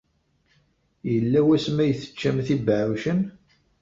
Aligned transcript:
Yella 1.11 1.39
wasmi 1.47 1.81
ay 1.83 1.93
teččamt 1.99 2.47
ibeɛɛucen? 2.55 3.19